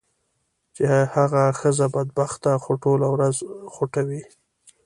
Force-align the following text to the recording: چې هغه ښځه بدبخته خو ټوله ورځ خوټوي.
چې 0.75 0.83
هغه 1.15 1.43
ښځه 1.59 1.85
بدبخته 1.93 2.51
خو 2.63 2.71
ټوله 2.83 3.07
ورځ 3.15 3.35
خوټوي. 3.73 4.21